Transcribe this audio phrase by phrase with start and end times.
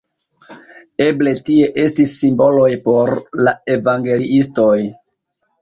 [1.05, 3.13] Eble tie estis simboloj por
[3.49, 4.77] la evangeliistoj.